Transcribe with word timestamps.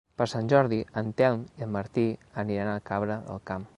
Per 0.19 0.25
Sant 0.29 0.47
Jordi 0.53 0.79
en 1.01 1.11
Telm 1.21 1.43
i 1.61 1.65
en 1.67 1.71
Martí 1.75 2.07
aniran 2.45 2.71
a 2.73 2.81
Cabra 2.93 3.19
del 3.29 3.43
Camp. 3.53 3.69